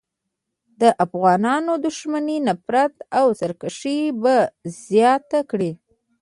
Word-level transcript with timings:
د 0.81 0.83
افغانانو 1.05 1.73
دښمني، 1.85 2.37
نفرت 2.47 2.95
او 3.19 3.25
سرکښي 3.39 3.99
به 4.21 4.35
زیاته 4.87 5.39
کړي. 5.51 5.71